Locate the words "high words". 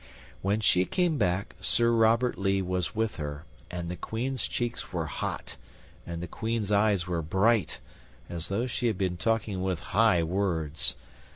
9.93-10.95